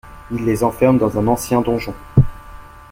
Il 0.31 0.45
les 0.45 0.63
enferment 0.63 0.97
dans 0.97 1.19
un 1.19 1.27
ancien 1.27 1.61
donjon. 1.61 1.93